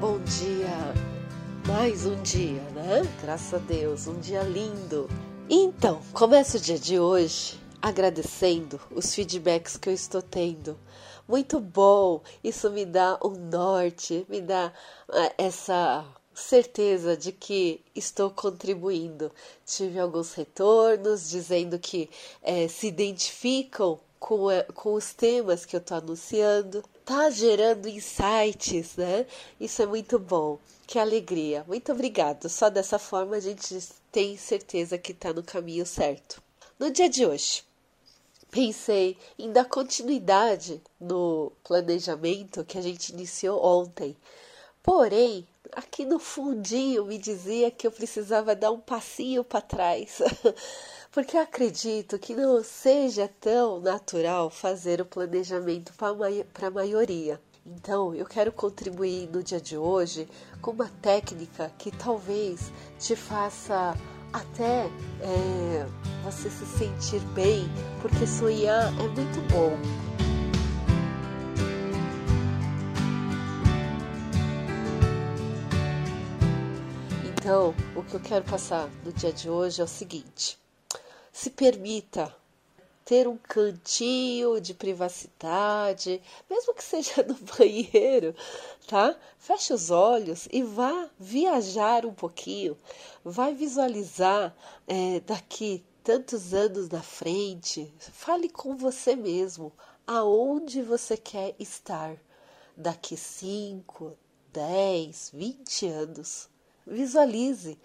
bom 0.00 0.18
dia! 0.20 0.94
Mais 1.66 2.06
um 2.06 2.20
dia, 2.22 2.62
né? 2.70 3.02
Graças 3.20 3.52
a 3.52 3.58
Deus, 3.58 4.06
um 4.06 4.18
dia 4.18 4.42
lindo. 4.42 5.06
Então, 5.48 6.00
começo 6.14 6.56
o 6.56 6.60
dia 6.60 6.78
de 6.78 6.98
hoje 6.98 7.60
agradecendo 7.82 8.80
os 8.90 9.14
feedbacks 9.14 9.76
que 9.76 9.90
eu 9.90 9.92
estou 9.92 10.22
tendo. 10.22 10.78
Muito 11.28 11.60
bom! 11.60 12.22
Isso 12.42 12.70
me 12.70 12.86
dá 12.86 13.18
um 13.22 13.32
norte, 13.32 14.24
me 14.26 14.40
dá 14.40 14.72
uh, 15.06 15.34
essa 15.36 16.02
certeza 16.32 17.14
de 17.14 17.30
que 17.30 17.84
estou 17.94 18.30
contribuindo. 18.30 19.30
Tive 19.66 20.00
alguns 20.00 20.32
retornos 20.32 21.28
dizendo 21.28 21.78
que 21.78 22.08
eh, 22.42 22.68
se 22.68 22.86
identificam 22.86 24.00
com, 24.18 24.50
eh, 24.50 24.62
com 24.72 24.94
os 24.94 25.12
temas 25.12 25.66
que 25.66 25.76
eu 25.76 25.80
estou 25.80 25.98
anunciando 25.98 26.82
tá 27.10 27.28
gerando 27.28 27.88
insights, 27.88 28.94
né? 28.94 29.26
Isso 29.60 29.82
é 29.82 29.86
muito 29.86 30.16
bom. 30.16 30.60
Que 30.86 30.96
alegria. 30.96 31.64
Muito 31.66 31.90
obrigado. 31.90 32.48
Só 32.48 32.70
dessa 32.70 33.00
forma 33.00 33.34
a 33.34 33.40
gente 33.40 33.76
tem 34.12 34.36
certeza 34.36 34.96
que 34.96 35.10
está 35.10 35.32
no 35.32 35.42
caminho 35.42 35.84
certo. 35.84 36.40
No 36.78 36.88
dia 36.88 37.08
de 37.08 37.26
hoje, 37.26 37.64
pensei 38.48 39.18
em 39.36 39.50
dar 39.50 39.64
continuidade 39.64 40.80
no 41.00 41.50
planejamento 41.64 42.64
que 42.64 42.78
a 42.78 42.80
gente 42.80 43.08
iniciou 43.08 43.60
ontem. 43.60 44.16
Porém, 44.80 45.44
aqui 45.74 46.04
no 46.04 46.18
fundinho 46.18 47.04
me 47.04 47.18
dizia 47.18 47.70
que 47.70 47.86
eu 47.86 47.92
precisava 47.92 48.54
dar 48.54 48.70
um 48.70 48.80
passinho 48.80 49.44
para 49.44 49.60
trás. 49.60 50.18
porque 51.12 51.36
acredito 51.36 52.18
que 52.18 52.34
não 52.34 52.62
seja 52.62 53.28
tão 53.40 53.80
natural 53.80 54.48
fazer 54.48 55.00
o 55.00 55.04
planejamento 55.04 55.92
para 55.92 56.68
a 56.68 56.70
maioria. 56.70 57.40
Então, 57.66 58.14
eu 58.14 58.24
quero 58.24 58.52
contribuir 58.52 59.28
no 59.30 59.42
dia 59.42 59.60
de 59.60 59.76
hoje 59.76 60.28
com 60.62 60.70
uma 60.70 60.88
técnica 61.02 61.70
que 61.78 61.90
talvez 61.90 62.72
te 62.98 63.14
faça 63.14 63.96
até 64.32 64.86
é, 65.20 65.86
você 66.24 66.48
se 66.48 66.66
sentir 66.66 67.20
bem, 67.34 67.68
porque 68.00 68.26
sonhar 68.26 68.88
é 68.88 69.08
muito 69.08 69.40
bom. 69.52 70.19
Então, 77.50 77.74
o 77.96 78.04
que 78.04 78.14
eu 78.14 78.20
quero 78.20 78.44
passar 78.44 78.88
no 79.04 79.12
dia 79.12 79.32
de 79.32 79.50
hoje 79.50 79.80
é 79.80 79.84
o 79.84 79.88
seguinte: 79.88 80.56
se 81.32 81.50
permita 81.50 82.32
ter 83.04 83.26
um 83.26 83.36
cantinho 83.36 84.60
de 84.60 84.72
privacidade, 84.72 86.22
mesmo 86.48 86.72
que 86.72 86.84
seja 86.84 87.24
no 87.26 87.34
banheiro, 87.34 88.36
tá? 88.86 89.16
Feche 89.36 89.72
os 89.72 89.90
olhos 89.90 90.46
e 90.52 90.62
vá 90.62 91.10
viajar 91.18 92.06
um 92.06 92.14
pouquinho, 92.14 92.78
vai 93.24 93.52
visualizar 93.52 94.54
é, 94.86 95.18
daqui 95.18 95.84
tantos 96.04 96.54
anos 96.54 96.88
na 96.88 97.02
frente. 97.02 97.92
Fale 97.98 98.48
com 98.48 98.76
você 98.76 99.16
mesmo 99.16 99.72
aonde 100.06 100.82
você 100.82 101.16
quer 101.16 101.56
estar 101.58 102.16
daqui 102.76 103.16
5, 103.16 104.16
10, 104.52 105.32
20 105.34 105.86
anos. 105.88 106.49
Visualize 106.90 107.78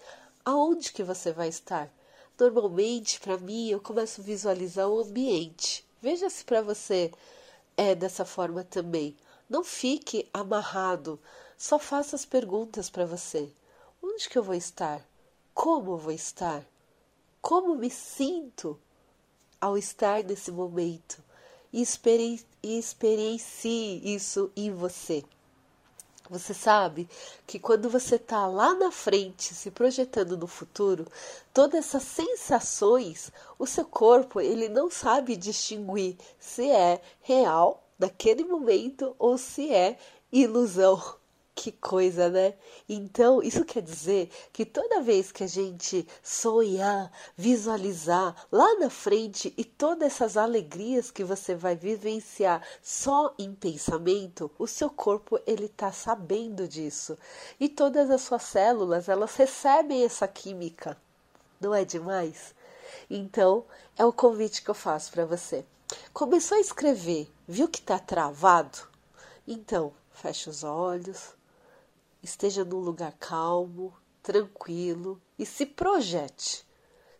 aonde 0.44 0.92
que 0.92 1.04
você 1.04 1.32
vai 1.32 1.48
estar. 1.48 1.94
Normalmente, 2.40 3.20
para 3.20 3.38
mim, 3.38 3.70
eu 3.70 3.80
começo 3.80 4.20
a 4.20 4.24
visualizar 4.24 4.90
o 4.90 5.00
ambiente. 5.00 5.86
Veja 6.02 6.28
se 6.28 6.44
para 6.44 6.64
você 6.64 7.12
é 7.78 7.94
dessa 7.94 8.26
forma 8.26 8.64
também. 8.64 9.16
Não 9.48 9.64
fique 9.64 10.28
amarrado, 10.34 11.20
só 11.56 11.78
faça 11.78 12.16
as 12.16 12.26
perguntas 12.26 12.90
para 12.90 13.06
você. 13.06 13.48
Onde 14.02 14.28
que 14.28 14.40
eu 14.40 14.44
vou 14.44 14.56
estar? 14.56 15.08
Como 15.54 15.92
eu 15.92 15.98
vou 15.98 16.12
estar? 16.12 16.66
Como 17.40 17.76
me 17.76 17.92
sinto 17.92 18.76
ao 19.62 19.78
estar 19.78 20.24
nesse 20.24 20.52
momento? 20.52 21.24
E 21.72 21.80
experiencie 22.64 24.02
isso 24.16 24.52
em 24.56 24.72
você. 24.72 25.24
Você 26.30 26.54
sabe 26.54 27.08
que 27.46 27.60
quando 27.60 27.90
você 27.90 28.16
está 28.16 28.48
lá 28.48 28.74
na 28.74 28.92
frente, 28.92 29.54
se 29.54 29.70
projetando 29.70 30.36
no 30.36 30.48
futuro, 30.48 31.06
todas 31.54 31.86
essas 31.86 32.04
sensações, 32.04 33.32
o 33.60 33.68
seu 33.68 33.86
corpo 33.86 34.42
ele 34.42 34.68
não 34.68 34.90
sabe 34.90 35.36
distinguir 35.36 36.18
se 36.40 36.70
é 36.70 37.00
real 37.22 37.84
naquele 38.00 38.44
momento 38.44 39.16
ou 39.20 39.38
se 39.38 39.72
é 39.72 40.00
ilusão. 40.32 41.00
Que 41.56 41.72
coisa, 41.72 42.30
né? 42.30 42.54
Então, 42.88 43.42
isso 43.42 43.64
quer 43.64 43.82
dizer 43.82 44.30
que 44.52 44.66
toda 44.66 45.02
vez 45.02 45.32
que 45.32 45.46
a 45.46 45.48
gente 45.48 46.06
sonhar, 46.22 47.10
visualizar 47.38 48.36
lá 48.52 48.78
na 48.78 48.90
frente 48.90 49.54
e 49.58 49.64
todas 49.64 50.12
essas 50.12 50.36
alegrias 50.36 51.10
que 51.10 51.24
você 51.24 51.56
vai 51.56 51.74
vivenciar 51.74 52.62
só 52.84 53.34
em 53.40 53.56
pensamento, 53.56 54.52
o 54.60 54.68
seu 54.68 54.90
corpo 54.90 55.40
ele 55.48 55.70
tá 55.70 55.94
sabendo 55.94 56.68
disso. 56.68 57.18
E 57.58 57.70
todas 57.70 58.12
as 58.12 58.22
suas 58.22 58.44
células, 58.44 59.08
elas 59.08 59.34
recebem 59.36 60.04
essa 60.04 60.28
química. 60.28 60.98
Não 61.60 61.74
é 61.74 61.86
demais? 61.86 62.54
Então, 63.10 63.66
é 63.98 64.04
o 64.06 64.12
convite 64.12 64.62
que 64.62 64.70
eu 64.70 64.76
faço 64.76 65.10
para 65.10 65.26
você. 65.26 65.66
Começou 66.12 66.58
a 66.58 66.62
escrever, 66.62 67.32
viu 67.48 67.70
que 67.70 67.82
tá 67.82 67.98
travado? 67.98 68.80
Então, 69.48 69.94
feche 70.12 70.50
os 70.50 70.64
olhos 70.64 71.35
esteja 72.26 72.66
num 72.66 72.80
lugar 72.80 73.14
calmo, 73.20 73.94
tranquilo 74.22 75.22
e 75.38 75.46
se 75.46 75.66
projete. 75.66 76.68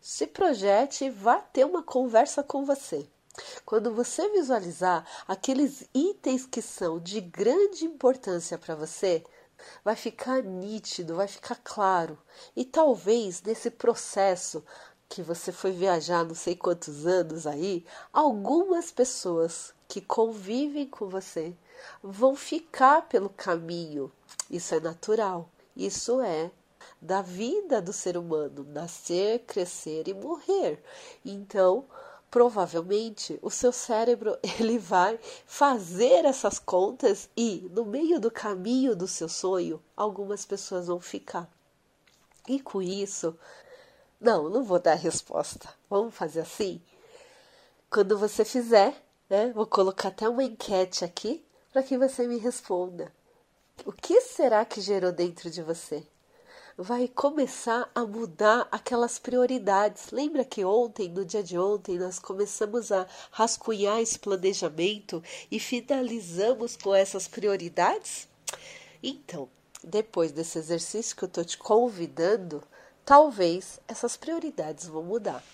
Se 0.00 0.26
projete 0.26 1.04
e 1.04 1.10
vá 1.10 1.36
ter 1.36 1.64
uma 1.64 1.82
conversa 1.82 2.42
com 2.42 2.64
você. 2.64 3.08
Quando 3.64 3.94
você 3.94 4.28
visualizar 4.30 5.06
aqueles 5.28 5.88
itens 5.94 6.44
que 6.44 6.60
são 6.60 6.98
de 6.98 7.20
grande 7.20 7.84
importância 7.84 8.58
para 8.58 8.74
você, 8.74 9.22
vai 9.84 9.94
ficar 9.94 10.42
nítido, 10.42 11.16
vai 11.16 11.28
ficar 11.28 11.60
claro. 11.62 12.18
E 12.54 12.64
talvez 12.64 13.42
nesse 13.42 13.70
processo 13.70 14.64
que 15.08 15.22
você 15.22 15.52
foi 15.52 15.70
viajar 15.70 16.24
não 16.24 16.34
sei 16.34 16.56
quantos 16.56 17.06
anos 17.06 17.46
aí, 17.46 17.86
algumas 18.12 18.90
pessoas 18.90 19.72
que 19.86 20.00
convivem 20.00 20.86
com 20.86 21.08
você 21.08 21.54
vão 22.02 22.36
ficar 22.36 23.02
pelo 23.08 23.28
caminho. 23.28 24.10
Isso 24.50 24.74
é 24.74 24.80
natural. 24.80 25.48
Isso 25.76 26.20
é 26.20 26.50
da 27.00 27.20
vida 27.20 27.80
do 27.82 27.92
ser 27.92 28.16
humano, 28.16 28.64
nascer, 28.64 29.40
crescer 29.40 30.08
e 30.08 30.14
morrer. 30.14 30.82
Então, 31.24 31.84
provavelmente 32.30 33.38
o 33.42 33.50
seu 33.50 33.72
cérebro 33.72 34.38
ele 34.58 34.78
vai 34.78 35.18
fazer 35.46 36.24
essas 36.24 36.58
contas 36.58 37.28
e 37.36 37.68
no 37.72 37.84
meio 37.84 38.18
do 38.18 38.30
caminho 38.30 38.96
do 38.96 39.06
seu 39.06 39.28
sonho, 39.28 39.82
algumas 39.96 40.44
pessoas 40.44 40.86
vão 40.86 41.00
ficar. 41.00 41.48
E 42.48 42.60
com 42.60 42.80
isso, 42.80 43.36
não, 44.20 44.48
não 44.48 44.62
vou 44.62 44.78
dar 44.78 44.94
resposta. 44.94 45.68
Vamos 45.90 46.14
fazer 46.14 46.40
assim? 46.40 46.80
Quando 47.90 48.18
você 48.18 48.44
fizer, 48.44 48.94
né? 49.28 49.52
Vou 49.52 49.66
colocar 49.66 50.08
até 50.08 50.28
uma 50.28 50.44
enquete 50.44 51.04
aqui 51.04 51.44
para 51.76 51.82
que 51.82 51.98
você 51.98 52.26
me 52.26 52.38
responda. 52.38 53.12
O 53.84 53.92
que 53.92 54.18
será 54.22 54.64
que 54.64 54.80
gerou 54.80 55.12
dentro 55.12 55.50
de 55.50 55.62
você? 55.62 56.02
Vai 56.74 57.06
começar 57.06 57.90
a 57.94 58.06
mudar 58.06 58.66
aquelas 58.72 59.18
prioridades. 59.18 60.10
Lembra 60.10 60.42
que 60.42 60.64
ontem, 60.64 61.10
no 61.10 61.22
dia 61.22 61.42
de 61.42 61.58
ontem, 61.58 61.98
nós 61.98 62.18
começamos 62.18 62.90
a 62.90 63.06
rascunhar 63.30 64.00
esse 64.00 64.18
planejamento 64.18 65.22
e 65.50 65.60
finalizamos 65.60 66.78
com 66.78 66.94
essas 66.94 67.28
prioridades? 67.28 68.26
Então, 69.02 69.46
depois 69.84 70.32
desse 70.32 70.56
exercício 70.56 71.14
que 71.14 71.24
eu 71.24 71.28
estou 71.28 71.44
te 71.44 71.58
convidando, 71.58 72.62
talvez 73.04 73.78
essas 73.86 74.16
prioridades 74.16 74.86
vão 74.86 75.02
mudar. 75.02 75.44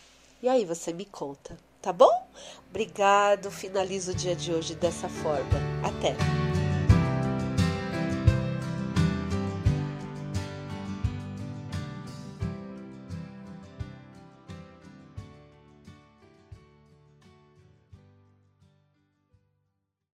E 0.40 0.48
aí 0.48 0.64
você 0.64 0.92
me 0.92 1.04
conta 1.04 1.58
tá 1.82 1.92
bom? 1.92 2.28
Obrigado, 2.70 3.50
finalizo 3.50 4.12
o 4.12 4.14
dia 4.14 4.36
de 4.36 4.52
hoje 4.52 4.76
dessa 4.76 5.08
forma. 5.08 5.50
Até! 6.02 6.51